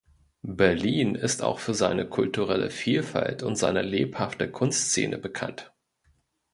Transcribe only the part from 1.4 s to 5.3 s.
auch für seine kulturelle Vielfalt und seine lebhafte Kunstszene